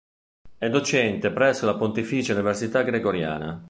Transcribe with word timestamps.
È 0.57 0.67
docente 0.67 1.29
presso 1.31 1.67
la 1.67 1.75
Pontificia 1.75 2.33
Università 2.33 2.81
Gregoriana. 2.81 3.59